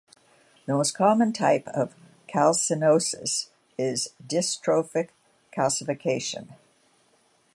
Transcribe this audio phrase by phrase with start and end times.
[0.65, 1.93] The most common type of
[2.27, 5.09] calcinosis is dystrophic
[5.55, 6.55] calcification.